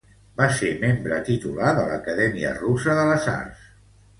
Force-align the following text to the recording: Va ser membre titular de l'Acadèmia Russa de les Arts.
Va 0.39 0.45
ser 0.59 0.69
membre 0.83 1.19
titular 1.27 1.75
de 1.81 1.85
l'Acadèmia 1.91 2.55
Russa 2.59 2.97
de 3.01 3.05
les 3.13 3.33
Arts. 3.37 3.71